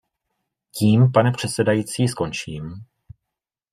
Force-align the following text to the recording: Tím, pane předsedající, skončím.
Tím, 0.71 1.11
pane 1.11 1.31
předsedající, 1.31 2.07
skončím. 2.07 2.73